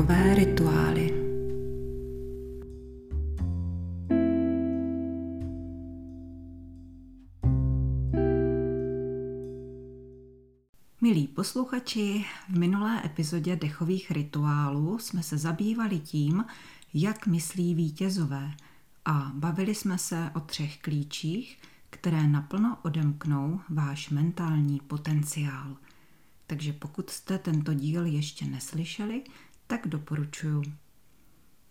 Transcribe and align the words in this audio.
dechové 0.00 0.34
rituály. 0.34 1.10
Milí 11.00 11.28
posluchači, 11.28 12.24
v 12.48 12.58
minulé 12.58 13.02
epizodě 13.04 13.56
dechových 13.56 14.10
rituálů 14.10 14.98
jsme 14.98 15.22
se 15.22 15.38
zabývali 15.38 15.98
tím, 15.98 16.44
jak 16.94 17.26
myslí 17.26 17.74
vítězové 17.74 18.50
a 19.04 19.32
bavili 19.34 19.74
jsme 19.74 19.98
se 19.98 20.30
o 20.34 20.40
třech 20.40 20.78
klíčích, 20.78 21.58
které 21.90 22.26
naplno 22.26 22.78
odemknou 22.82 23.60
váš 23.68 24.10
mentální 24.10 24.80
potenciál– 24.86 25.76
takže 26.50 26.72
pokud 26.72 27.10
jste 27.10 27.38
tento 27.38 27.74
díl 27.74 28.06
ještě 28.06 28.46
neslyšeli, 28.46 29.22
tak 29.70 29.88
doporučuju. 29.88 30.62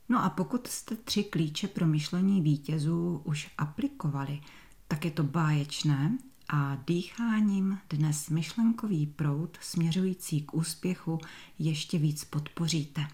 No 0.09 0.23
a 0.23 0.29
pokud 0.29 0.67
jste 0.67 0.95
tři 0.95 1.23
klíče 1.23 1.67
pro 1.67 1.87
myšlení 1.87 2.41
vítězů 2.41 3.21
už 3.23 3.49
aplikovali, 3.57 4.41
tak 4.87 5.05
je 5.05 5.11
to 5.11 5.23
báječné 5.23 6.17
a 6.49 6.77
dýcháním 6.87 7.77
dnes 7.89 8.29
myšlenkový 8.29 9.07
proud 9.07 9.57
směřující 9.61 10.41
k 10.41 10.53
úspěchu 10.53 11.19
ještě 11.59 11.97
víc 11.97 12.23
podpoříte. 12.23 13.07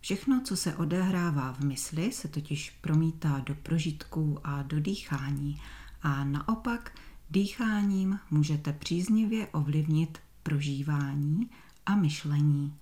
Všechno, 0.00 0.40
co 0.44 0.56
se 0.56 0.76
odehrává 0.76 1.52
v 1.52 1.60
mysli, 1.60 2.12
se 2.12 2.28
totiž 2.28 2.70
promítá 2.70 3.38
do 3.38 3.54
prožitků 3.54 4.38
a 4.44 4.62
do 4.62 4.80
dýchání 4.80 5.60
a 6.02 6.24
naopak 6.24 6.98
dýcháním 7.30 8.18
můžete 8.30 8.72
příznivě 8.72 9.46
ovlivnit 9.46 10.18
prožívání 10.42 11.50
a 11.86 11.96
myšlení. 11.96 12.74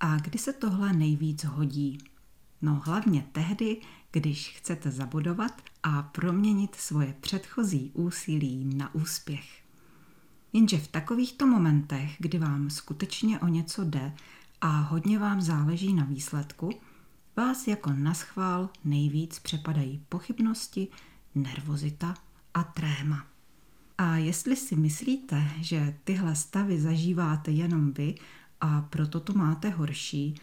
A 0.00 0.16
kdy 0.16 0.38
se 0.38 0.52
tohle 0.52 0.92
nejvíc 0.92 1.44
hodí? 1.44 1.98
No 2.62 2.82
hlavně 2.84 3.26
tehdy, 3.32 3.80
když 4.10 4.54
chcete 4.56 4.90
zabudovat 4.90 5.62
a 5.82 6.02
proměnit 6.02 6.74
svoje 6.74 7.14
předchozí 7.20 7.90
úsilí 7.94 8.64
na 8.64 8.94
úspěch. 8.94 9.62
Jenže 10.52 10.78
v 10.78 10.88
takovýchto 10.88 11.46
momentech, 11.46 12.16
kdy 12.18 12.38
vám 12.38 12.70
skutečně 12.70 13.40
o 13.40 13.46
něco 13.46 13.84
jde 13.84 14.12
a 14.60 14.80
hodně 14.80 15.18
vám 15.18 15.40
záleží 15.40 15.92
na 15.92 16.04
výsledku, 16.04 16.70
vás 17.36 17.66
jako 17.66 17.92
naschvál 17.92 18.70
nejvíc 18.84 19.38
přepadají 19.38 20.04
pochybnosti, 20.08 20.88
nervozita 21.34 22.14
a 22.54 22.64
tréma. 22.64 23.26
A 23.98 24.16
jestli 24.16 24.56
si 24.56 24.76
myslíte, 24.76 25.48
že 25.60 25.98
tyhle 26.04 26.36
stavy 26.36 26.80
zažíváte 26.80 27.50
jenom 27.50 27.92
vy 27.92 28.14
a 28.64 28.82
proto 28.90 29.20
to 29.20 29.32
máte 29.32 29.68
horší, 29.68 30.34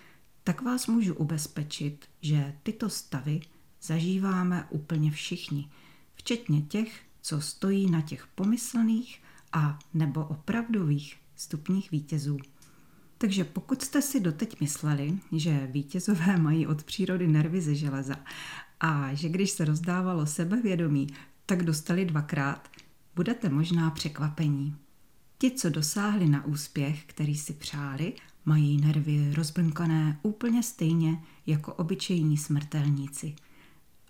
tak 0.44 0.61
vás 0.61 0.88
můžu 0.88 1.14
ubezpečit, 1.14 2.05
že 2.22 2.53
tyto 2.63 2.89
stavy 2.89 3.41
zažíváme 3.81 4.67
úplně 4.69 5.11
všichni, 5.11 5.69
včetně 6.13 6.61
těch, 6.61 7.02
co 7.22 7.41
stojí 7.41 7.91
na 7.91 8.02
těch 8.02 8.28
pomyslných 8.28 9.22
a 9.53 9.80
nebo 9.94 10.25
opravdových 10.25 11.17
stupních 11.36 11.91
vítězů. 11.91 12.38
Takže 13.17 13.44
pokud 13.44 13.81
jste 13.81 14.02
si 14.02 14.19
doteď 14.19 14.59
mysleli, 14.59 15.19
že 15.31 15.67
vítězové 15.72 16.38
mají 16.38 16.67
od 16.67 16.83
přírody 16.83 17.28
nervy 17.28 17.61
ze 17.61 17.75
železa 17.75 18.16
a 18.80 19.13
že 19.13 19.30
když 19.30 19.52
se 19.52 19.66
rozdávalo 19.66 20.25
sebevědomí, 20.25 21.08
tak 21.45 21.63
dostali 21.63 22.06
dvakrát, 22.06 22.69
budete 23.16 23.50
možná 23.50 23.89
překvapení. 23.89 24.75
Ti, 25.42 25.52
co 25.52 25.70
dosáhli 25.70 26.30
na 26.30 26.45
úspěch, 26.45 27.06
který 27.06 27.36
si 27.36 27.53
přáli, 27.53 28.14
mají 28.45 28.81
nervy 28.81 29.34
rozblnkané 29.34 30.20
úplně 30.23 30.64
stejně 30.64 31.23
jako 31.45 31.73
obyčejní 31.73 32.38
smrtelníci, 32.38 33.36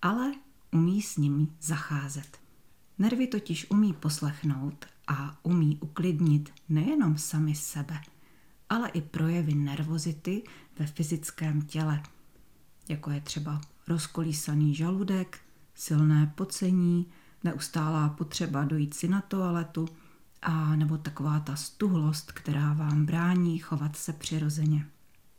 ale 0.02 0.32
umí 0.72 1.02
s 1.02 1.18
nimi 1.18 1.48
zacházet. 1.62 2.40
Nervy 3.00 3.28
totiž 3.28 3.70
umí 3.70 3.94
poslechnout 3.94 4.86
a 5.08 5.38
umí 5.44 5.78
uklidnit 5.82 6.54
nejenom 6.70 7.18
sami 7.18 7.56
sebe, 7.56 8.02
ale 8.70 8.90
i 8.90 9.02
projevy 9.02 9.56
nervozity 9.56 10.44
ve 10.80 10.86
fyzickém 10.86 11.62
těle, 11.62 12.04
jako 12.90 13.12
je 13.12 13.22
třeba 13.22 13.62
rozkolísaný 13.88 14.76
žaludek, 14.76 15.40
silné 15.76 16.34
pocení, 16.36 17.06
neustálá 17.44 18.10
potřeba 18.10 18.64
dojít 18.64 18.94
si 18.94 19.08
na 19.08 19.22
toaletu 19.22 19.88
a 20.42 20.76
nebo 20.76 20.98
taková 20.98 21.40
ta 21.40 21.56
stuhlost, 21.56 22.32
která 22.32 22.74
vám 22.74 23.06
brání 23.06 23.60
chovat 23.60 23.96
se 23.96 24.14
přirozeně. 24.14 24.88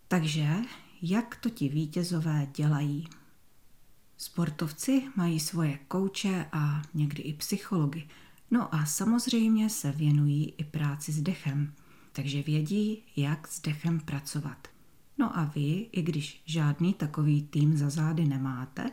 Takže 0.09 0.57
jak 1.03 1.37
to 1.37 1.51
ti 1.51 1.69
vítězové 1.69 2.49
dělají? 2.57 3.09
Sportovci 4.17 5.03
mají 5.17 5.41
svoje 5.41 5.79
kouče 5.89 6.47
a 6.53 6.83
někdy 6.95 7.23
i 7.23 7.33
psychologi. 7.33 8.09
No 8.51 8.75
a 8.75 8.87
samozřejmě 8.87 9.71
se 9.71 9.93
věnují 9.93 10.55
i 10.59 10.65
práci 10.65 11.13
s 11.13 11.23
dechem, 11.23 11.73
takže 12.13 12.43
vědí, 12.43 13.03
jak 13.17 13.49
s 13.49 13.61
dechem 13.61 14.01
pracovat. 14.01 14.69
No 15.19 15.39
a 15.39 15.45
vy, 15.45 15.89
i 15.93 16.03
když 16.03 16.43
žádný 16.45 16.95
takový 16.95 17.43
tým 17.43 17.77
za 17.77 17.91
zády 17.91 18.25
nemáte, 18.25 18.91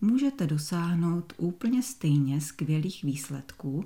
můžete 0.00 0.46
dosáhnout 0.46 1.32
úplně 1.36 1.82
stejně 1.82 2.40
skvělých 2.40 3.04
výsledků, 3.04 3.84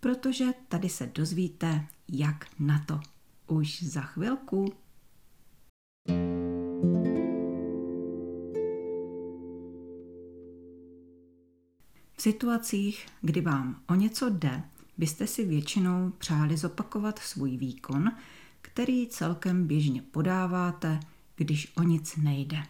protože 0.00 0.44
tady 0.68 0.88
se 0.88 1.10
dozvíte, 1.14 1.86
jak 2.08 2.46
na 2.58 2.84
to. 2.86 3.00
Už 3.46 3.82
za 3.82 4.00
chvilku. 4.00 4.72
V 12.12 12.22
situacích, 12.22 13.06
kdy 13.20 13.40
vám 13.40 13.82
o 13.88 13.94
něco 13.94 14.30
jde, 14.30 14.62
byste 14.98 15.26
si 15.26 15.44
většinou 15.44 16.12
přáli 16.18 16.56
zopakovat 16.56 17.18
svůj 17.18 17.56
výkon, 17.56 18.12
který 18.62 19.06
celkem 19.06 19.66
běžně 19.66 20.02
podáváte, 20.02 21.00
když 21.36 21.72
o 21.76 21.82
nic 21.82 22.16
nejde. 22.16 22.62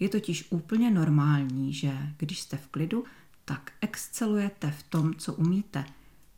Je 0.00 0.08
totiž 0.08 0.46
úplně 0.50 0.90
normální, 0.90 1.72
že 1.72 1.92
když 2.16 2.40
jste 2.40 2.56
v 2.56 2.68
klidu, 2.68 3.04
tak 3.44 3.72
excelujete 3.80 4.70
v 4.70 4.82
tom, 4.82 5.14
co 5.14 5.34
umíte. 5.34 5.84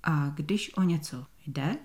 A 0.03 0.29
když 0.29 0.77
o 0.77 0.83
něco 0.83 1.27
jde, 1.47 1.77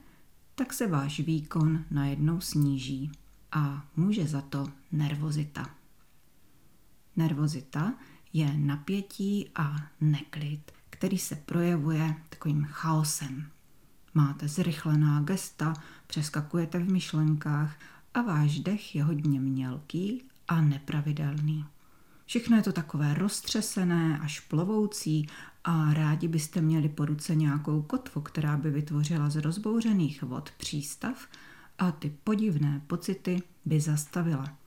tak 0.55 0.73
se 0.73 0.87
váš 0.87 1.19
výkon 1.19 1.85
najednou 1.91 2.41
sníží 2.41 3.11
a 3.51 3.85
může 3.95 4.27
za 4.27 4.41
to 4.41 4.67
nervozita. 4.91 5.69
Nervozita 7.15 7.93
je 8.33 8.57
napětí 8.57 9.49
a 9.55 9.75
neklid, 10.01 10.71
který 10.89 11.17
se 11.17 11.35
projevuje 11.35 12.15
takovým 12.29 12.65
chaosem. 12.65 13.49
Máte 14.13 14.47
zrychlená 14.47 15.21
gesta, 15.21 15.73
přeskakujete 16.07 16.79
v 16.79 16.91
myšlenkách 16.91 17.79
a 18.13 18.21
váš 18.21 18.59
dech 18.59 18.95
je 18.95 19.03
hodně 19.03 19.39
mělký 19.39 20.23
a 20.47 20.61
nepravidelný. 20.61 21.65
Všechno 22.25 22.57
je 22.57 22.63
to 22.63 22.71
takové 22.71 23.13
roztřesené 23.13 24.19
až 24.19 24.39
plovoucí 24.39 25.27
a 25.63 25.93
rádi 25.93 26.27
byste 26.27 26.61
měli 26.61 26.89
po 26.89 27.05
ruce 27.05 27.35
nějakou 27.35 27.81
kotvu, 27.81 28.21
která 28.21 28.57
by 28.57 28.71
vytvořila 28.71 29.29
z 29.29 29.35
rozbouřených 29.35 30.23
vod 30.23 30.51
přístav 30.51 31.27
a 31.79 31.91
ty 31.91 32.13
podivné 32.23 32.81
pocity 32.87 33.41
by 33.65 33.81
zastavila. 33.81 34.57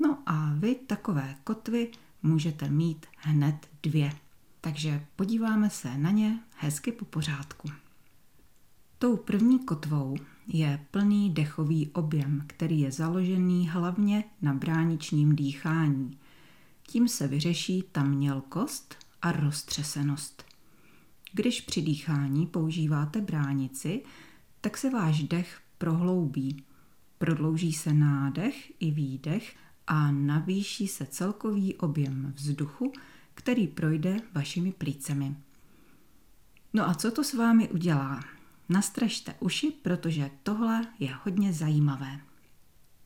No 0.00 0.18
a 0.26 0.52
vy 0.54 0.74
takové 0.74 1.36
kotvy 1.44 1.90
můžete 2.22 2.70
mít 2.70 3.06
hned 3.16 3.68
dvě. 3.82 4.12
Takže 4.60 5.06
podíváme 5.16 5.70
se 5.70 5.98
na 5.98 6.10
ně 6.10 6.38
hezky 6.56 6.92
po 6.92 7.04
pořádku. 7.04 7.68
Tou 8.98 9.16
první 9.16 9.58
kotvou 9.58 10.16
je 10.46 10.86
plný 10.90 11.30
dechový 11.30 11.90
objem, 11.92 12.44
který 12.46 12.80
je 12.80 12.92
založený 12.92 13.68
hlavně 13.68 14.24
na 14.42 14.54
bráničním 14.54 15.36
dýchání. 15.36 16.18
Tím 16.90 17.08
se 17.08 17.28
vyřeší 17.28 17.84
ta 17.92 18.02
mělkost 18.02 18.96
a 19.22 19.32
roztřesenost. 19.32 20.44
Když 21.32 21.60
při 21.60 21.82
dýchání 21.82 22.46
používáte 22.46 23.20
bránici, 23.20 24.02
tak 24.60 24.76
se 24.76 24.90
váš 24.90 25.22
dech 25.22 25.60
prohloubí. 25.78 26.64
Prodlouží 27.18 27.72
se 27.72 27.92
nádech 27.92 28.72
i 28.82 28.90
výdech 28.90 29.56
a 29.86 30.10
navýší 30.10 30.88
se 30.88 31.06
celkový 31.06 31.74
objem 31.74 32.32
vzduchu, 32.36 32.92
který 33.34 33.66
projde 33.66 34.16
vašimi 34.34 34.72
plícemi. 34.72 35.36
No 36.72 36.88
a 36.88 36.94
co 36.94 37.10
to 37.10 37.24
s 37.24 37.34
vámi 37.34 37.68
udělá? 37.68 38.20
Nastražte 38.68 39.34
uši, 39.40 39.70
protože 39.82 40.30
tohle 40.42 40.86
je 40.98 41.14
hodně 41.24 41.52
zajímavé. 41.52 42.20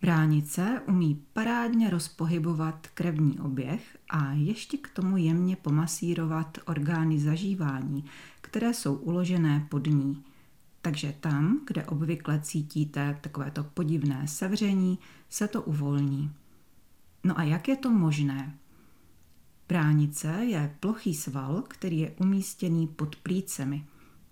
Bránice 0.05 0.83
umí 0.87 1.23
parádně 1.33 1.91
rozpohybovat 1.91 2.87
krevní 2.95 3.41
oběh 3.41 3.99
a 4.11 4.33
ještě 4.33 4.77
k 4.77 4.89
tomu 4.89 5.17
jemně 5.17 5.57
pomasírovat 5.57 6.59
orgány 6.65 7.21
zažívání, 7.21 8.05
které 8.41 8.75
jsou 8.75 8.95
uložené 8.95 9.67
pod 9.71 9.87
ní. 9.87 10.25
Takže 10.83 11.15
tam, 11.21 11.61
kde 11.67 11.85
obvykle 11.85 12.41
cítíte 12.41 13.19
takovéto 13.21 13.65
podivné 13.65 14.29
sevření, 14.29 14.99
se 15.29 15.49
to 15.49 15.63
uvolní. 15.63 16.33
No 17.25 17.39
a 17.39 17.43
jak 17.43 17.69
je 17.69 17.77
to 17.77 17.91
možné? 17.91 18.59
Bránice 19.69 20.29
je 20.29 20.77
plochý 20.81 21.15
sval, 21.15 21.63
který 21.69 21.99
je 21.99 22.11
umístěný 22.11 22.87
pod 22.87 23.17
plícemi 23.17 23.85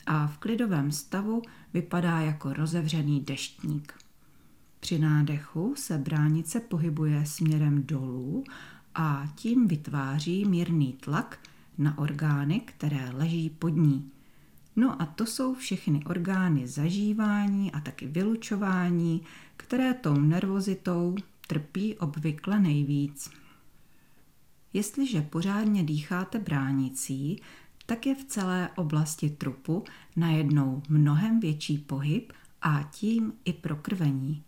a 0.07 0.27
v 0.27 0.39
klidovém 0.39 0.93
stavu 0.93 1.43
vypadá 1.75 2.21
jako 2.21 2.53
rozevřený 2.53 3.21
deštník. 3.21 4.02
Při 4.83 4.99
nádechu 4.99 5.75
se 5.77 5.99
bránice 5.99 6.61
pohybuje 6.61 7.27
směrem 7.27 7.83
dolů 7.87 8.45
a 8.95 9.33
tím 9.35 9.69
vytváří 9.69 10.45
mírný 10.45 10.93
tlak 10.93 11.39
na 11.79 11.99
orgány, 11.99 12.61
které 12.61 13.11
leží 13.11 13.51
pod 13.51 13.69
ní. 13.69 14.11
No 14.77 15.03
a 15.03 15.07
to 15.07 15.27
jsou 15.27 15.55
všechny 15.55 16.05
orgány 16.05 16.69
zažívání 16.69 17.73
a 17.73 17.81
taky 17.81 18.07
vylučování, 18.07 19.23
které 19.57 19.95
tou 19.95 20.15
nervozitou 20.15 21.17
trpí 21.47 21.99
obvykle 21.99 22.61
nejvíc. 22.61 23.31
Jestliže 24.73 25.23
pořádně 25.23 25.85
dýcháte 25.85 26.39
bránicí, 26.39 27.43
tak 27.87 28.07
je 28.07 28.15
v 28.15 28.25
celé 28.25 28.71
oblasti 28.77 29.31
trupu 29.31 29.85
najednou 30.17 30.83
mnohem 30.89 31.41
větší 31.41 31.79
pohyb 31.79 32.33
a 32.63 32.83
tím 32.83 33.33
i 33.45 33.53
prokrvení. 33.53 34.43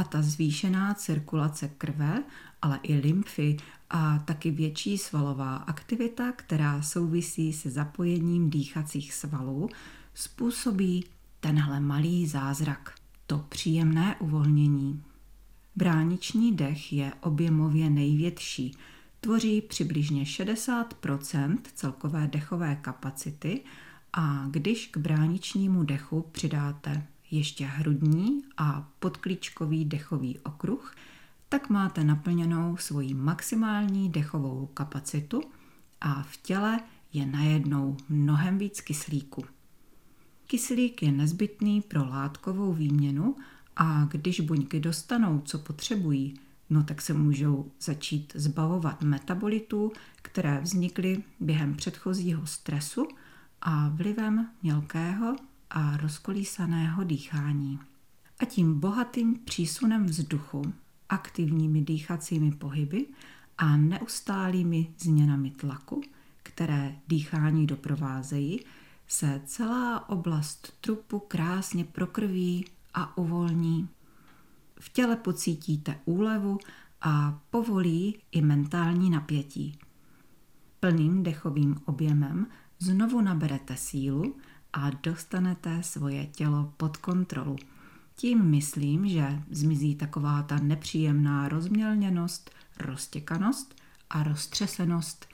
A 0.00 0.04
ta 0.04 0.22
zvýšená 0.22 0.94
cirkulace 0.94 1.68
krve, 1.68 2.22
ale 2.62 2.80
i 2.82 2.94
lymfy 2.96 3.56
a 3.90 4.18
taky 4.18 4.50
větší 4.50 4.98
svalová 4.98 5.56
aktivita, 5.56 6.32
která 6.32 6.82
souvisí 6.82 7.52
se 7.52 7.70
zapojením 7.70 8.50
dýchacích 8.50 9.14
svalů, 9.14 9.68
způsobí 10.14 11.04
tenhle 11.40 11.80
malý 11.80 12.26
zázrak, 12.26 12.94
to 13.26 13.38
příjemné 13.38 14.16
uvolnění. 14.16 15.02
Brániční 15.76 16.56
dech 16.56 16.92
je 16.92 17.12
objemově 17.20 17.90
největší, 17.90 18.76
tvoří 19.20 19.60
přibližně 19.60 20.24
60% 20.24 21.58
celkové 21.74 22.28
dechové 22.32 22.76
kapacity 22.76 23.60
a 24.12 24.46
když 24.50 24.86
k 24.86 24.96
bráničnímu 24.96 25.82
dechu 25.82 26.26
přidáte 26.32 27.06
ještě 27.30 27.66
hrudní 27.66 28.42
a 28.56 28.88
podklíčkový 28.98 29.84
dechový 29.84 30.38
okruh, 30.38 30.94
tak 31.48 31.70
máte 31.70 32.04
naplněnou 32.04 32.76
svoji 32.76 33.14
maximální 33.14 34.08
dechovou 34.08 34.66
kapacitu 34.74 35.42
a 36.00 36.22
v 36.22 36.36
těle 36.36 36.80
je 37.12 37.26
najednou 37.26 37.96
mnohem 38.08 38.58
víc 38.58 38.80
kyslíku. 38.80 39.44
Kyslík 40.46 41.02
je 41.02 41.12
nezbytný 41.12 41.80
pro 41.80 42.08
látkovou 42.08 42.72
výměnu 42.72 43.36
a 43.76 44.04
když 44.04 44.40
buňky 44.40 44.80
dostanou, 44.80 45.42
co 45.44 45.58
potřebují, 45.58 46.34
no 46.70 46.82
tak 46.82 47.02
se 47.02 47.12
můžou 47.12 47.70
začít 47.80 48.32
zbavovat 48.36 49.02
metabolitů, 49.02 49.92
které 50.22 50.60
vznikly 50.60 51.22
během 51.40 51.74
předchozího 51.74 52.46
stresu 52.46 53.08
a 53.60 53.88
vlivem 53.88 54.48
mělkého 54.62 55.36
a 55.70 55.96
rozkolísaného 55.96 57.04
dýchání. 57.04 57.78
A 58.38 58.44
tím 58.44 58.80
bohatým 58.80 59.38
přísunem 59.44 60.06
vzduchu, 60.06 60.62
aktivními 61.08 61.82
dýchacími 61.82 62.52
pohyby 62.52 63.06
a 63.58 63.76
neustálými 63.76 64.94
změnami 64.98 65.50
tlaku, 65.50 66.00
které 66.42 66.96
dýchání 67.08 67.66
doprovázejí, 67.66 68.60
se 69.08 69.42
celá 69.46 70.08
oblast 70.08 70.74
trupu 70.80 71.18
krásně 71.18 71.84
prokrví 71.84 72.64
a 72.94 73.16
uvolní. 73.18 73.88
V 74.80 74.88
těle 74.88 75.16
pocítíte 75.16 76.00
úlevu 76.04 76.58
a 77.00 77.40
povolí 77.50 78.18
i 78.32 78.42
mentální 78.42 79.10
napětí. 79.10 79.78
Plným 80.80 81.22
dechovým 81.22 81.80
objemem 81.84 82.46
znovu 82.78 83.20
naberete 83.20 83.76
sílu 83.76 84.36
a 84.72 84.90
dostanete 84.90 85.82
svoje 85.82 86.26
tělo 86.26 86.72
pod 86.76 86.96
kontrolu. 86.96 87.56
Tím 88.16 88.44
myslím, 88.44 89.08
že 89.08 89.42
zmizí 89.50 89.94
taková 89.94 90.42
ta 90.42 90.56
nepříjemná 90.56 91.48
rozmělněnost, 91.48 92.50
roztěkanost 92.80 93.74
a 94.10 94.22
roztřesenost. 94.22 95.26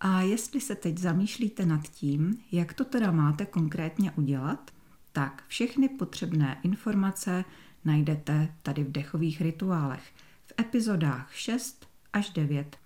A 0.00 0.20
jestli 0.20 0.60
se 0.60 0.74
teď 0.74 0.98
zamýšlíte 0.98 1.66
nad 1.66 1.88
tím, 1.88 2.38
jak 2.52 2.72
to 2.72 2.84
teda 2.84 3.10
máte 3.10 3.46
konkrétně 3.46 4.12
udělat, 4.12 4.70
tak 5.12 5.44
všechny 5.48 5.88
potřebné 5.88 6.60
informace 6.62 7.44
najdete 7.84 8.54
tady 8.62 8.84
v 8.84 8.92
dechových 8.92 9.40
rituálech 9.40 10.12
v 10.46 10.52
epizodách 10.60 11.34
6 11.34 11.88
až 12.12 12.30
9. 12.30 12.76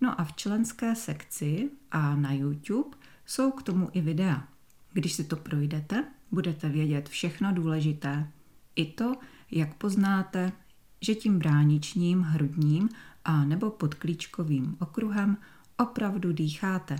No 0.00 0.20
a 0.20 0.24
v 0.24 0.32
členské 0.32 0.94
sekci 0.94 1.70
a 1.90 2.16
na 2.16 2.32
YouTube 2.32 2.96
jsou 3.26 3.50
k 3.50 3.62
tomu 3.62 3.88
i 3.92 4.00
videa. 4.00 4.48
Když 4.94 5.12
si 5.12 5.24
to 5.24 5.36
projdete, 5.36 6.04
budete 6.30 6.68
vědět 6.68 7.08
všechno 7.08 7.52
důležité. 7.52 8.30
I 8.76 8.84
to, 8.86 9.14
jak 9.50 9.74
poznáte, 9.74 10.52
že 11.00 11.14
tím 11.14 11.38
bráničním, 11.38 12.20
hrudním 12.20 12.88
a 13.24 13.44
nebo 13.44 13.70
podklíčkovým 13.70 14.76
okruhem 14.80 15.36
opravdu 15.76 16.32
dýcháte. 16.32 16.96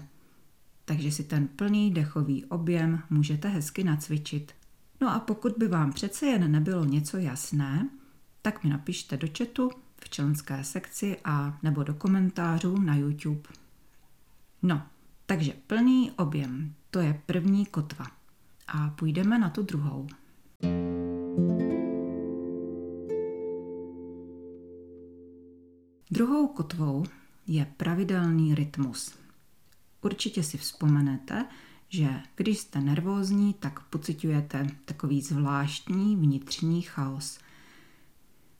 Takže 0.84 1.12
si 1.12 1.24
ten 1.24 1.48
plný 1.48 1.90
dechový 1.90 2.44
objem 2.44 3.02
můžete 3.10 3.48
hezky 3.48 3.84
nacvičit. 3.84 4.52
No 5.00 5.14
a 5.14 5.18
pokud 5.18 5.52
by 5.58 5.68
vám 5.68 5.92
přece 5.92 6.26
jen 6.26 6.52
nebylo 6.52 6.84
něco 6.84 7.16
jasné, 7.16 7.88
tak 8.42 8.64
mi 8.64 8.70
napište 8.70 9.16
do 9.16 9.28
chatu 9.38 9.70
v 9.96 10.10
členské 10.10 10.64
sekci 10.64 11.16
a 11.24 11.58
nebo 11.62 11.82
do 11.82 11.94
komentářů 11.94 12.80
na 12.80 12.96
YouTube. 12.96 13.48
No, 14.62 14.82
takže 15.26 15.52
plný 15.66 16.10
objem, 16.10 16.74
to 16.94 17.00
je 17.00 17.22
první 17.26 17.66
kotva. 17.66 18.06
A 18.68 18.90
půjdeme 18.90 19.38
na 19.38 19.50
tu 19.50 19.62
druhou. 19.62 20.06
Druhou 26.10 26.48
kotvou 26.48 27.04
je 27.46 27.66
pravidelný 27.76 28.54
rytmus. 28.54 29.14
Určitě 30.02 30.42
si 30.42 30.58
vzpomenete, 30.58 31.46
že 31.88 32.08
když 32.36 32.58
jste 32.58 32.80
nervózní, 32.80 33.54
tak 33.54 33.80
pocitujete 33.80 34.66
takový 34.84 35.22
zvláštní 35.22 36.16
vnitřní 36.16 36.82
chaos. 36.82 37.38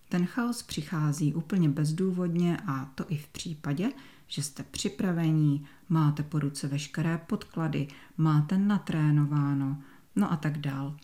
Ten 0.08 0.26
chaos 0.26 0.62
přichází 0.62 1.34
úplně 1.34 1.68
bezdůvodně 1.68 2.58
a 2.66 2.84
to 2.94 3.04
i 3.08 3.16
v 3.16 3.28
případě, 3.28 3.90
že 4.26 4.42
jste 4.42 4.62
připravení, 4.62 5.66
máte 5.88 6.22
po 6.22 6.38
ruce 6.38 6.68
veškeré 6.68 7.18
podklady, 7.18 7.88
máte 8.16 8.58
natrénováno, 8.58 9.82
no 10.16 10.32
a 10.32 10.36
tak 10.36 10.58
dál. 10.58 10.96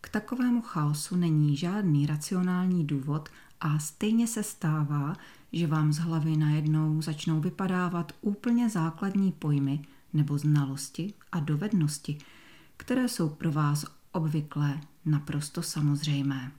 K 0.00 0.08
takovému 0.08 0.62
chaosu 0.62 1.16
není 1.16 1.56
žádný 1.56 2.06
racionální 2.06 2.86
důvod 2.86 3.28
a 3.60 3.78
stejně 3.78 4.26
se 4.26 4.42
stává, 4.42 5.16
že 5.52 5.66
vám 5.66 5.92
z 5.92 5.98
hlavy 5.98 6.36
najednou 6.36 7.02
začnou 7.02 7.40
vypadávat 7.40 8.12
úplně 8.20 8.70
základní 8.70 9.32
pojmy, 9.32 9.82
nebo 10.12 10.38
znalosti 10.38 11.14
a 11.32 11.40
dovednosti, 11.40 12.18
které 12.76 13.08
jsou 13.08 13.28
pro 13.28 13.52
vás 13.52 13.84
obvykle 14.12 14.80
naprosto 15.04 15.62
samozřejmé. 15.62 16.52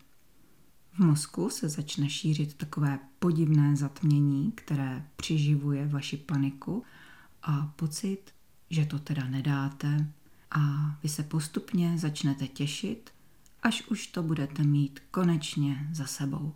V 0.94 1.00
mozku 1.00 1.50
se 1.50 1.70
začne 1.70 2.10
šířit 2.10 2.54
takové 2.54 3.00
podivné 3.20 3.76
zatmění, 3.76 4.52
které 4.52 5.06
přiživuje 5.16 5.88
vaši 5.88 6.18
paniku 6.18 6.84
a 7.44 7.74
pocit, 7.76 8.22
že 8.70 8.86
to 8.86 9.00
teda 9.00 9.28
nedáte 9.28 10.12
a 10.52 10.62
vy 11.04 11.10
se 11.10 11.24
postupně 11.24 11.98
začnete 11.98 12.48
těšit, 12.48 13.10
až 13.64 13.88
už 13.88 14.08
to 14.08 14.24
budete 14.24 14.64
mít 14.64 15.00
konečně 15.12 15.90
za 15.92 16.06
sebou. 16.06 16.54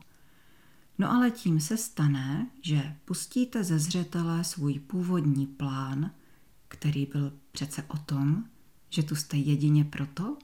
No 0.97 1.11
ale 1.11 1.31
tím 1.31 1.59
se 1.59 1.77
stane, 1.77 2.47
že 2.61 2.95
pustíte 3.05 3.63
ze 3.63 3.79
zřetele 3.79 4.43
svůj 4.43 4.79
původní 4.79 5.45
plán– 5.47 6.11
který 6.67 7.05
byl 7.05 7.33
přece 7.51 7.83
o 7.83 7.97
tom, 7.97 8.45
že 8.89 9.03
tu 9.03 9.15
jste 9.15 9.37
jedině 9.37 9.83
proto, 9.83 10.37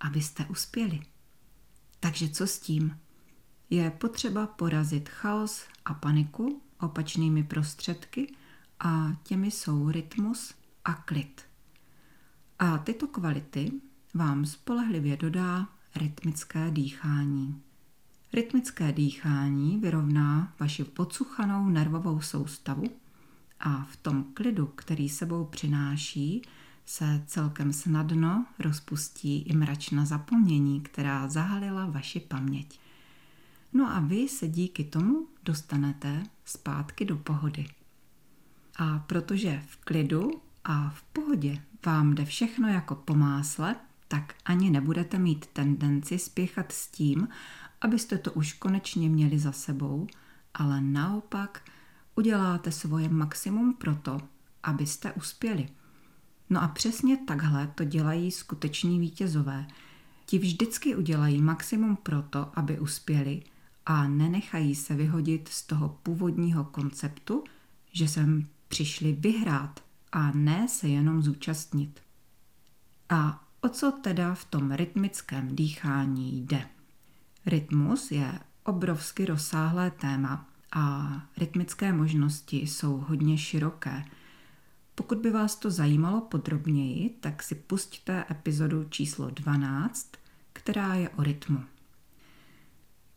abyste 0.00 0.46
uspěli. 0.46 1.00
Takže 2.00 2.28
co 2.28 2.46
s 2.46 2.58
tím? 2.58 2.98
Je 3.70 3.90
potřeba 3.90 4.46
porazit 4.46 5.08
chaos 5.08 5.64
a 5.84 5.94
paniku 5.94 6.62
opačnými 6.80 7.42
prostředky 7.42 8.34
a 8.80 9.12
těmi 9.22 9.50
jsou 9.50 9.90
rytmus 9.90 10.54
a 10.84 10.94
klid. 10.94 11.42
A 12.58 12.78
tyto 12.78 13.06
kvality 13.06 13.72
vám 14.14 14.46
spolehlivě 14.46 15.16
dodá 15.16 15.68
rytmické 15.96 16.70
dýchání. 16.70 17.62
Rytmické 18.32 18.92
dýchání 18.92 19.78
vyrovná 19.78 20.54
vaši 20.60 20.84
podsuchanou 20.84 21.68
nervovou 21.68 22.20
soustavu 22.20 22.84
a 23.60 23.84
v 23.84 23.96
tom 23.96 24.24
klidu, 24.34 24.66
který 24.66 25.08
sebou 25.08 25.44
přináší, 25.44 26.42
se 26.86 27.24
celkem 27.26 27.72
snadno 27.72 28.46
rozpustí 28.58 29.42
i 29.42 29.56
mračna 29.56 30.04
zapomnění, 30.04 30.80
která 30.80 31.28
zahalila 31.28 31.86
vaši 31.86 32.20
paměť. 32.20 32.80
No 33.72 33.86
a 33.96 34.00
vy 34.00 34.28
se 34.28 34.48
díky 34.48 34.84
tomu 34.84 35.26
dostanete 35.42 36.22
zpátky 36.44 37.04
do 37.04 37.16
pohody. 37.16 37.66
A 38.76 38.98
protože 38.98 39.62
v 39.66 39.76
klidu 39.76 40.30
a 40.64 40.90
v 40.90 41.02
pohodě 41.02 41.62
vám 41.86 42.14
jde 42.14 42.24
všechno 42.24 42.68
jako 42.68 42.94
po 42.94 43.14
másle, 43.14 43.76
tak 44.08 44.34
ani 44.44 44.70
nebudete 44.70 45.18
mít 45.18 45.46
tendenci 45.46 46.18
spěchat 46.18 46.72
s 46.72 46.88
tím, 46.88 47.28
abyste 47.80 48.18
to 48.18 48.32
už 48.32 48.52
konečně 48.52 49.08
měli 49.08 49.38
za 49.38 49.52
sebou, 49.52 50.06
ale 50.54 50.80
naopak 50.80 51.70
uděláte 52.16 52.72
svoje 52.72 53.08
maximum 53.08 53.74
pro 53.74 53.94
to, 53.94 54.18
abyste 54.62 55.12
uspěli. 55.12 55.68
No 56.50 56.62
a 56.62 56.68
přesně 56.68 57.16
takhle 57.16 57.66
to 57.66 57.84
dělají 57.84 58.30
skuteční 58.30 58.98
vítězové. 58.98 59.66
Ti 60.26 60.38
vždycky 60.38 60.96
udělají 60.96 61.42
maximum 61.42 61.96
pro 61.96 62.22
to, 62.22 62.58
aby 62.58 62.80
uspěli 62.80 63.42
a 63.86 64.08
nenechají 64.08 64.74
se 64.74 64.94
vyhodit 64.94 65.48
z 65.48 65.62
toho 65.62 65.98
původního 66.02 66.64
konceptu, 66.64 67.44
že 67.92 68.08
sem 68.08 68.48
přišli 68.68 69.12
vyhrát 69.12 69.84
a 70.12 70.30
ne 70.30 70.68
se 70.68 70.88
jenom 70.88 71.22
zúčastnit. 71.22 72.00
A 73.08 73.44
o 73.60 73.68
co 73.68 73.92
teda 73.92 74.34
v 74.34 74.44
tom 74.44 74.72
rytmickém 74.72 75.56
dýchání 75.56 76.40
jde? 76.40 76.68
Rytmus 77.46 78.10
je 78.10 78.40
obrovsky 78.64 79.24
rozsáhlé 79.24 79.90
téma 79.90 80.48
a 80.72 81.12
rytmické 81.36 81.92
možnosti 81.92 82.56
jsou 82.56 82.96
hodně 82.96 83.38
široké. 83.38 84.04
Pokud 84.94 85.18
by 85.18 85.30
vás 85.30 85.56
to 85.56 85.70
zajímalo 85.70 86.20
podrobněji, 86.20 87.10
tak 87.20 87.42
si 87.42 87.54
pusťte 87.54 88.24
epizodu 88.30 88.84
číslo 88.84 89.30
12, 89.30 90.12
která 90.52 90.94
je 90.94 91.08
o 91.08 91.22
rytmu. 91.22 91.64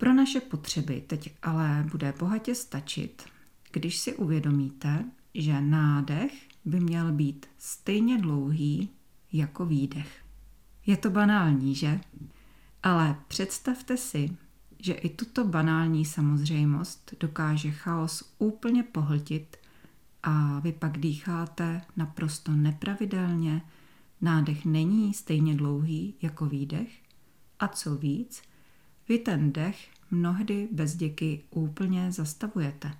Pro 0.03 0.13
naše 0.13 0.39
potřeby 0.39 1.03
teď 1.07 1.35
ale 1.41 1.85
bude 1.91 2.13
bohatě 2.19 2.55
stačit, 2.55 3.23
když 3.71 3.97
si 3.97 4.15
uvědomíte, 4.15 5.05
že 5.33 5.61
nádech 5.61 6.33
by 6.65 6.79
měl 6.79 7.11
být 7.11 7.45
stejně 7.57 8.17
dlouhý 8.17 8.89
jako 9.33 9.65
výdech. 9.65 10.23
Je 10.85 10.97
to 10.97 11.09
banální, 11.09 11.75
že? 11.75 11.99
Ale 12.83 13.15
představte 13.27 13.97
si, 13.97 14.37
že 14.79 14.93
i 14.93 15.09
tuto 15.09 15.43
banální 15.43 16.05
samozřejmost 16.05 17.13
dokáže 17.19 17.71
chaos 17.71 18.33
úplně 18.37 18.83
pohltit 18.83 19.57
a 20.23 20.59
vy 20.59 20.71
pak 20.71 20.97
dýcháte 20.97 21.81
naprosto 21.97 22.51
nepravidelně, 22.51 23.61
nádech 24.21 24.65
není 24.65 25.13
stejně 25.13 25.55
dlouhý 25.55 26.15
jako 26.21 26.45
výdech 26.45 26.91
a 27.59 27.67
co 27.67 27.95
víc, 27.95 28.41
vy 29.09 29.19
ten 29.19 29.51
dech 29.51 29.89
mnohdy 30.11 30.67
bez 30.71 30.95
děky 30.95 31.43
úplně 31.49 32.11
zastavujete, 32.11 32.97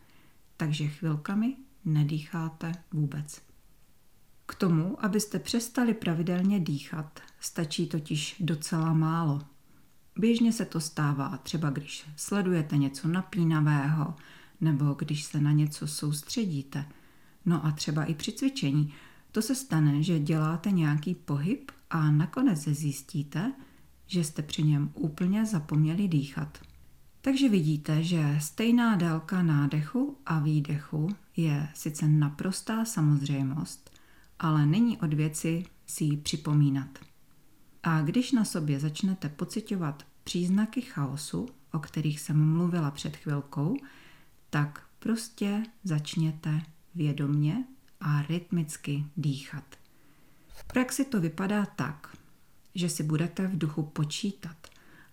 takže 0.58 0.88
chvilkami 0.88 1.56
nedýcháte 1.86 2.72
vůbec. 2.92 3.42
K 4.46 4.56
tomu, 4.56 5.06
abyste 5.06 5.40
přestali 5.40 5.94
pravidelně 5.94 6.60
dýchat, 6.60 7.20
stačí 7.40 7.88
totiž 7.88 8.36
docela 8.40 8.94
málo. 8.94 9.42
Běžně 10.18 10.54
se 10.54 10.66
to 10.66 10.80
stává 10.80 11.38
třeba, 11.38 11.70
když 11.70 12.06
sledujete 12.16 12.78
něco 12.78 13.08
napínavého 13.08 14.16
nebo 14.62 14.94
když 14.94 15.24
se 15.24 15.42
na 15.42 15.52
něco 15.52 15.88
soustředíte. 15.88 16.86
No 17.46 17.66
a 17.66 17.72
třeba 17.72 18.04
i 18.04 18.14
při 18.14 18.32
cvičení. 18.32 18.94
To 19.32 19.42
se 19.42 19.56
stane, 19.56 20.04
že 20.04 20.20
děláte 20.20 20.72
nějaký 20.72 21.16
pohyb 21.16 21.72
a 21.90 22.12
nakonec 22.12 22.60
zjistíte, 22.60 23.54
že 24.08 24.24
jste 24.24 24.42
při 24.42 24.64
něm 24.64 24.92
úplně 24.94 25.46
zapomněli 25.46 26.08
dýchat. 26.08 26.58
Takže 27.22 27.50
vidíte, 27.50 28.04
že 28.04 28.38
stejná 28.42 28.96
délka 28.96 29.44
nádechu 29.44 30.18
a 30.26 30.40
výdechu 30.40 31.10
je 31.38 31.70
sice 31.74 32.08
naprostá 32.08 32.86
samozřejmost, 32.86 33.90
ale 34.40 34.66
není 34.66 34.98
od 34.98 35.14
věci 35.14 35.66
si 35.86 36.04
ji 36.04 36.18
připomínat. 36.18 37.00
A 37.84 38.02
když 38.02 38.32
na 38.32 38.46
sobě 38.46 38.80
začnete 38.80 39.30
pocitovat 39.30 40.06
příznaky 40.24 40.82
chaosu, 40.82 41.48
o 41.72 41.80
kterých 41.80 42.20
jsem 42.20 42.54
mluvila 42.54 42.92
před 42.92 43.16
chvilkou, 43.16 43.78
tak 44.50 44.84
prostě 45.00 45.64
začněte 45.84 46.62
vědomně 46.96 47.64
a 48.02 48.22
rytmicky 48.22 49.06
dýchat. 49.18 49.76
V 50.48 50.64
praxi 50.64 51.06
to 51.06 51.22
vypadá 51.22 51.66
tak, 51.66 52.18
že 52.76 52.90
si 52.90 53.04
budete 53.04 53.48
v 53.48 53.58
duchu 53.58 53.84
počítat 53.84 54.68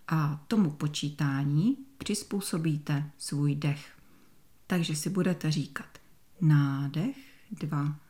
a 0.09 0.45
tomu 0.49 0.71
počítání 0.71 1.77
přizpůsobíte 1.99 3.11
svůj 3.19 3.55
dech. 3.55 3.99
Takže 4.67 4.97
si 4.97 5.11
budete 5.11 5.51
říkat 5.51 5.99
nádech, 6.41 7.17
dva, 7.51 8.01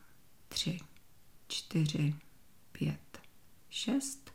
tři, 0.47 0.79
čtyři, 1.47 2.15
pět, 2.71 3.19
šest, 3.69 4.31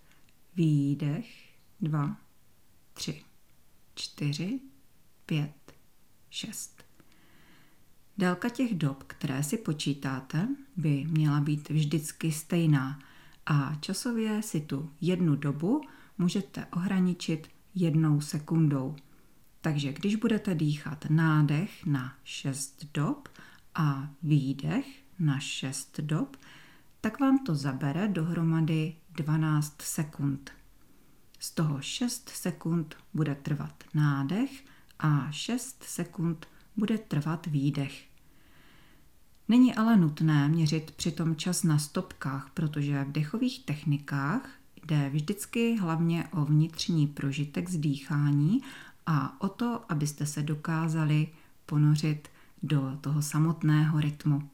výdech, 0.57 1.27
dva, 1.81 2.17
tři, 2.95 3.25
čtyři, 3.95 4.61
pět, 5.27 5.75
šest. 6.31 6.85
Délka 8.19 8.49
těch 8.49 8.75
dob, 8.75 9.03
které 9.03 9.43
si 9.43 9.59
počítáte, 9.59 10.49
by 10.77 11.05
měla 11.05 11.41
být 11.41 11.69
vždycky 11.69 12.33
stejná 12.33 12.99
a 13.47 13.75
časově 13.81 14.43
si 14.43 14.61
tu 14.61 14.91
jednu 15.01 15.37
dobu 15.37 15.81
můžete 16.19 16.67
ohraničit 16.67 17.49
jednou 17.75 18.21
sekundou. 18.21 18.97
Takže 19.61 19.93
když 19.93 20.17
budete 20.17 20.55
dýchat 20.55 21.05
nádech 21.11 21.87
na 21.87 22.15
6 22.25 22.85
dob 22.95 23.29
a 23.75 24.11
výdech 24.23 24.87
na 25.19 25.41
6 25.41 26.01
dob, 26.01 26.37
tak 27.01 27.21
vám 27.21 27.39
to 27.39 27.55
zabere 27.55 28.09
dohromady 28.09 28.97
12 29.11 29.83
sekund. 29.83 30.51
Z 31.39 31.51
toho 31.51 31.81
6 31.81 32.29
sekund 32.29 32.97
bude 33.15 33.35
trvat 33.35 33.85
nádech 33.95 34.65
a 34.99 35.31
6 35.31 35.85
sekund 35.85 36.49
bude 36.77 36.99
trvat 36.99 37.47
výdech. 37.47 38.06
Není 39.49 39.75
ale 39.75 39.97
nutné 39.97 40.49
měřit 40.49 40.91
přitom 40.91 41.37
čas 41.37 41.63
na 41.63 41.79
stopkách, 41.79 42.51
protože 42.55 43.05
v 43.05 43.13
dechových 43.13 43.65
technikách 43.65 44.51
jde 44.87 45.11
vždycky 45.11 45.77
hlavně 45.77 46.29
o 46.31 46.45
vnitřní 46.45 47.07
prožitek 47.07 47.71
z 47.71 47.77
a 49.07 49.41
o 49.41 49.49
to, 49.49 49.85
abyste 49.89 50.27
se 50.27 50.43
dokázali 50.43 51.29
ponořit 51.67 52.29
do 52.63 52.99
toho 53.01 53.23
samotného 53.23 54.01
rytmu. 54.01 54.49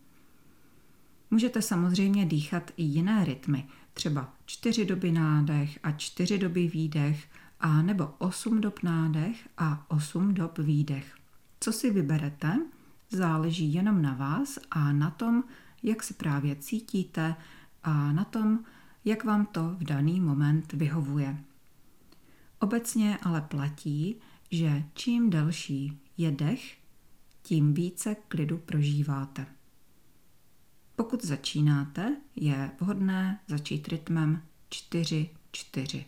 Můžete 1.31 1.63
samozřejmě 1.63 2.27
dýchat 2.27 2.71
i 2.77 2.83
jiné 2.83 3.25
rytmy, 3.25 3.67
třeba 3.95 4.35
čtyři 4.47 4.85
doby 4.85 5.13
nádech 5.13 5.79
a 5.83 5.93
čtyři 5.93 6.39
doby 6.39 6.69
výdech, 6.69 7.29
a 7.61 7.83
nebo 7.83 8.11
osm 8.19 8.61
dob 8.61 8.83
nádech 8.83 9.49
a 9.59 9.91
osm 9.91 10.35
dob 10.35 10.59
výdech. 10.59 11.15
Co 11.61 11.73
si 11.73 11.91
vyberete, 11.91 12.59
záleží 13.13 13.75
jenom 13.75 14.03
na 14.03 14.15
vás 14.15 14.59
a 14.71 14.93
na 14.93 15.11
tom, 15.11 15.45
jak 15.83 16.03
se 16.03 16.15
právě 16.15 16.57
cítíte 16.57 17.37
a 17.83 18.13
na 18.13 18.25
tom, 18.25 18.65
jak 19.05 19.25
vám 19.25 19.47
to 19.47 19.77
v 19.79 19.85
daný 19.85 20.21
moment 20.21 20.73
vyhovuje. 20.73 21.45
Obecně 22.59 23.19
ale 23.23 23.41
platí, 23.41 24.17
že 24.51 24.85
čím 24.95 25.31
delší 25.31 26.01
je 26.17 26.31
dech, 26.31 26.79
tím 27.43 27.75
více 27.75 28.15
klidu 28.15 28.59
prožíváte. 28.59 29.47
Pokud 30.97 31.25
začínáte, 31.25 32.17
je 32.37 32.71
vhodné 32.81 33.41
začít 33.49 33.89
rytmem 33.89 34.43
4-4, 34.71 36.05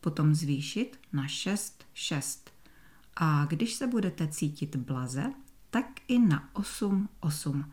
potom 0.00 0.34
zvýšit 0.34 1.00
na 1.12 1.26
6-6 1.26 2.38
a 3.16 3.44
když 3.44 3.74
se 3.74 3.86
budete 3.86 4.28
cítit 4.28 4.76
blaze, 4.76 5.32
tak 5.76 6.00
i 6.08 6.18
na 6.18 6.48
8-8. 6.54 7.64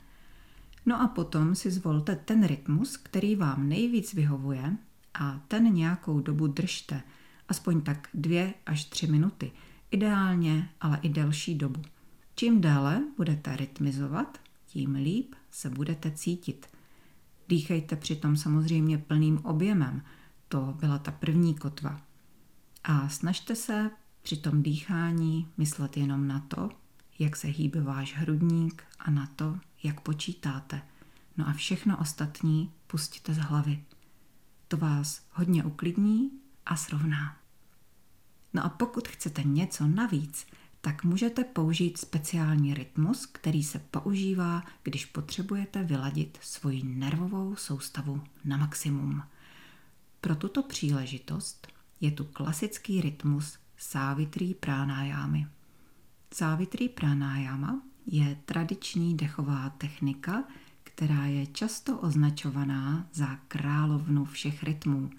No 0.86 1.02
a 1.02 1.08
potom 1.08 1.56
si 1.56 1.72
zvolte 1.72 2.16
ten 2.16 2.48
rytmus, 2.48 2.98
který 2.98 3.36
vám 3.36 3.70
nejvíc 3.70 4.14
vyhovuje 4.14 4.78
a 5.14 5.40
ten 5.48 5.74
nějakou 5.74 6.20
dobu 6.20 6.48
držte, 6.48 7.02
aspoň 7.48 7.82
tak 7.82 8.10
dvě 8.14 8.54
až 8.66 8.86
tři 8.86 9.08
minuty, 9.08 9.52
ideálně 9.92 10.70
ale 10.82 11.00
i 11.02 11.10
delší 11.10 11.56
dobu. 11.56 11.82
Čím 12.36 12.62
déle 12.62 13.04
budete 13.18 13.56
rytmizovat, 13.56 14.38
tím 14.66 14.96
líp 14.96 15.36
se 15.52 15.70
budete 15.70 16.12
cítit. 16.12 16.68
Dýchejte 17.50 17.96
přitom 17.96 18.38
samozřejmě 18.38 18.98
plným 18.98 19.38
objemem, 19.38 20.02
to 20.48 20.78
byla 20.80 20.98
ta 20.98 21.12
první 21.12 21.56
kotva. 21.56 22.02
A 22.84 23.10
snažte 23.10 23.56
se 23.56 23.92
při 24.22 24.38
tom 24.38 24.64
dýchání 24.64 25.48
myslet 25.58 25.98
jenom 25.98 26.28
na 26.28 26.40
to, 26.40 26.70
jak 27.20 27.36
se 27.36 27.48
hýbe 27.48 27.82
váš 27.82 28.16
hrudník 28.16 28.84
a 29.00 29.12
na 29.12 29.28
to, 29.36 29.60
jak 29.84 30.02
počítáte. 30.02 30.82
No 31.38 31.48
a 31.48 31.54
všechno 31.54 31.98
ostatní 31.98 32.72
pustíte 32.88 33.34
z 33.34 33.38
hlavy. 33.38 33.84
To 34.68 34.78
vás 34.78 35.22
hodně 35.32 35.64
uklidní 35.64 36.32
a 36.66 36.76
srovná. 36.76 37.38
No 38.54 38.66
a 38.66 38.70
pokud 38.70 39.08
chcete 39.08 39.44
něco 39.44 39.88
navíc, 39.88 40.48
tak 40.82 41.04
můžete 41.04 41.44
použít 41.44 41.98
speciální 41.98 42.74
rytmus, 42.74 43.26
který 43.26 43.64
se 43.64 43.80
používá, 43.80 44.64
když 44.84 45.06
potřebujete 45.06 45.84
vyladit 45.84 46.38
svoji 46.42 46.84
nervovou 46.84 47.56
soustavu 47.56 48.24
na 48.46 48.58
maximum. 48.58 49.24
Pro 50.22 50.36
tuto 50.36 50.64
příležitost 50.64 51.68
je 52.02 52.12
tu 52.12 52.24
klasický 52.24 53.02
rytmus 53.02 53.58
Savitri 53.78 54.54
pránájámy. 54.54 55.48
Savitri 56.36 56.90
pránájáma 56.90 57.82
je 58.06 58.38
tradiční 58.46 59.18
dechová 59.18 59.70
technika, 59.70 60.44
která 60.84 61.26
je 61.26 61.48
často 61.48 61.98
označovaná 61.98 63.08
za 63.14 63.36
královnu 63.48 64.26
všech 64.26 64.64
rytmů. 64.64 65.10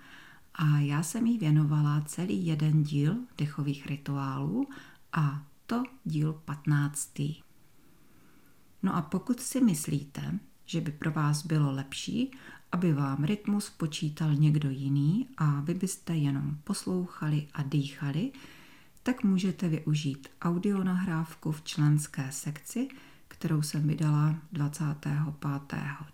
A 0.55 0.79
já 0.79 1.03
jsem 1.03 1.27
jí 1.27 1.39
věnovala 1.39 2.01
celý 2.07 2.47
jeden 2.47 2.83
díl 2.83 3.17
dechových 3.39 3.87
rituálů 3.87 4.69
a 5.13 5.43
to 5.67 5.83
díl 6.05 6.33
15. 6.33 7.21
No 8.83 8.97
a 8.97 9.03
pokud 9.03 9.41
si 9.41 9.61
myslíte, 9.61 10.39
že 10.67 10.81
by 10.81 10.93
pro 10.93 11.11
vás 11.11 11.47
bylo 11.47 11.73
lepší, 11.73 12.31
aby 12.73 12.93
vám 12.93 13.25
rytmus 13.25 13.71
počítal 13.71 14.35
někdo 14.35 14.71
jiný 14.71 15.29
a 15.37 15.61
vy 15.61 15.75
byste 15.75 16.17
jenom 16.17 16.59
poslouchali 16.65 17.49
a 17.53 17.63
dýchali, 17.63 18.33
tak 19.05 19.23
můžete 19.23 19.69
využít 19.69 20.29
audionahrávku 20.43 21.53
v 21.53 21.63
členské 21.63 22.27
sekci, 22.31 22.89
kterou 23.29 23.63
jsem 23.63 23.89
vydala 23.89 24.35
25. 24.53 25.13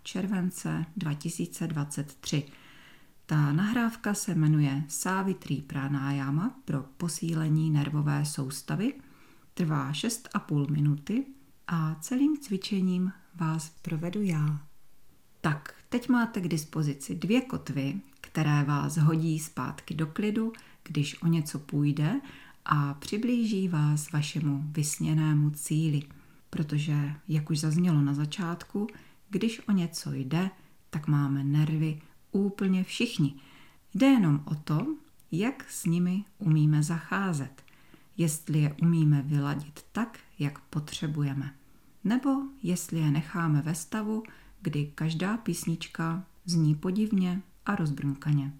července 0.03 0.85
2023. 0.97 2.43
Ta 3.25 3.53
nahrávka 3.53 4.13
se 4.13 4.35
jmenuje 4.35 4.83
Savitri 4.87 5.55
Pranayama 5.55 6.59
pro 6.65 6.83
posílení 6.97 7.69
nervové 7.69 8.25
soustavy, 8.25 8.93
trvá 9.53 9.91
6,5 9.91 10.71
minuty 10.71 11.25
a 11.67 11.95
celým 11.95 12.37
cvičením 12.37 13.11
vás 13.35 13.69
provedu 13.81 14.21
já. 14.21 14.59
Tak, 15.41 15.73
teď 15.89 16.09
máte 16.09 16.41
k 16.41 16.47
dispozici 16.47 17.15
dvě 17.15 17.41
kotvy, 17.41 18.01
které 18.21 18.63
vás 18.63 18.97
hodí 18.97 19.39
zpátky 19.39 19.93
do 19.93 20.07
klidu, 20.07 20.53
když 20.83 21.21
o 21.21 21.27
něco 21.27 21.59
půjde 21.59 22.21
a 22.65 22.93
přiblíží 22.93 23.67
vás 23.67 24.11
vašemu 24.11 24.63
vysněnému 24.71 25.49
cíli. 25.49 26.01
Protože, 26.49 27.13
jak 27.27 27.49
už 27.49 27.59
zaznělo 27.59 28.01
na 28.01 28.13
začátku, 28.13 28.87
když 29.29 29.67
o 29.67 29.71
něco 29.71 30.13
jde, 30.13 30.49
tak 30.89 31.07
máme 31.07 31.43
nervy 31.43 32.01
úplně 32.31 32.83
všichni. 32.83 33.35
Jde 33.93 34.07
jenom 34.07 34.43
o 34.45 34.55
to, 34.55 34.95
jak 35.31 35.65
s 35.69 35.85
nimi 35.85 36.23
umíme 36.37 36.83
zacházet. 36.83 37.63
Jestli 38.17 38.59
je 38.59 38.75
umíme 38.81 39.21
vyladit 39.21 39.85
tak, 39.91 40.19
jak 40.39 40.59
potřebujeme. 40.59 41.55
Nebo 42.03 42.29
jestli 42.63 42.99
je 42.99 43.11
necháme 43.11 43.61
ve 43.61 43.75
stavu, 43.75 44.23
kdy 44.61 44.91
každá 44.95 45.37
písnička 45.37 46.25
zní 46.45 46.75
podivně 46.75 47.41
a 47.65 47.75
rozbrnkaně. 47.75 48.53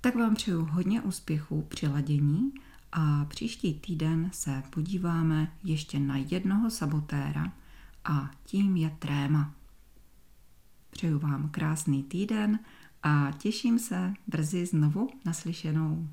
Tak 0.00 0.14
vám 0.14 0.34
přeju 0.34 0.64
hodně 0.64 1.00
úspěchů 1.00 1.62
při 1.68 1.88
ladění 1.88 2.52
a 2.92 3.24
příští 3.24 3.74
týden 3.74 4.30
se 4.32 4.62
podíváme 4.70 5.52
ještě 5.64 5.98
na 5.98 6.16
jednoho 6.16 6.70
sabotéra 6.70 7.52
a 8.04 8.30
tím 8.44 8.76
je 8.76 8.90
tréma. 8.98 9.54
Přeju 10.90 11.18
vám 11.18 11.48
krásný 11.48 12.02
týden 12.02 12.58
a 13.02 13.32
těším 13.38 13.78
se 13.78 14.14
brzy 14.26 14.66
znovu 14.66 15.08
naslyšenou. 15.24 16.08